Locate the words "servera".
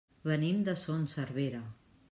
1.13-1.63